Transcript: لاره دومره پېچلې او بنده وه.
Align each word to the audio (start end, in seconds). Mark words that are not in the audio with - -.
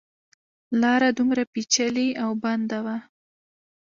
لاره 0.81 1.09
دومره 1.17 1.43
پېچلې 1.53 2.07
او 2.23 2.29
بنده 2.43 2.79
وه. 2.85 2.97